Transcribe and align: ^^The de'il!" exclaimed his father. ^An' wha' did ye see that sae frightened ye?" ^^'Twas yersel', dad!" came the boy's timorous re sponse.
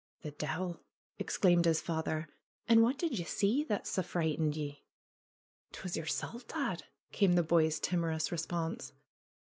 ^^The 0.25 0.35
de'il!" 0.35 0.79
exclaimed 1.19 1.65
his 1.65 1.79
father. 1.79 2.27
^An' 2.67 2.81
wha' 2.81 2.93
did 2.97 3.19
ye 3.19 3.23
see 3.25 3.63
that 3.65 3.85
sae 3.85 4.01
frightened 4.01 4.55
ye?" 4.57 4.83
^^'Twas 5.75 5.95
yersel', 5.95 6.39
dad!" 6.47 6.85
came 7.11 7.33
the 7.33 7.43
boy's 7.43 7.79
timorous 7.79 8.31
re 8.31 8.39
sponse. 8.39 8.93